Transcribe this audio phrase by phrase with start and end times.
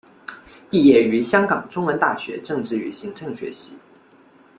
[0.71, 3.77] 毕业于香港中文大学政治与行政学系。